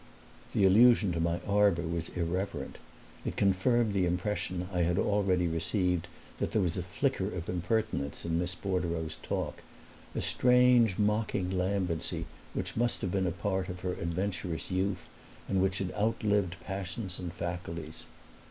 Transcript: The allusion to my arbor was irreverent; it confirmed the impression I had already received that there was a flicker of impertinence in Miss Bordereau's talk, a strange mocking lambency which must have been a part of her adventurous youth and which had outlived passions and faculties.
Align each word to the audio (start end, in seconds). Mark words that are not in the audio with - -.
The 0.53 0.65
allusion 0.65 1.11
to 1.11 1.19
my 1.19 1.41
arbor 1.41 1.83
was 1.83 2.09
irreverent; 2.09 2.79
it 3.23 3.37
confirmed 3.37 3.93
the 3.93 4.07
impression 4.07 4.67
I 4.73 4.79
had 4.79 4.97
already 4.97 5.47
received 5.47 6.07
that 6.39 6.53
there 6.53 6.61
was 6.63 6.75
a 6.75 6.81
flicker 6.81 7.27
of 7.27 7.47
impertinence 7.47 8.25
in 8.25 8.39
Miss 8.39 8.55
Bordereau's 8.55 9.17
talk, 9.21 9.61
a 10.15 10.21
strange 10.23 10.97
mocking 10.97 11.51
lambency 11.51 12.25
which 12.55 12.75
must 12.75 13.01
have 13.01 13.11
been 13.11 13.27
a 13.27 13.31
part 13.31 13.69
of 13.69 13.81
her 13.81 13.93
adventurous 13.93 14.71
youth 14.71 15.07
and 15.47 15.61
which 15.61 15.77
had 15.77 15.91
outlived 15.91 16.55
passions 16.61 17.19
and 17.19 17.31
faculties. 17.31 18.05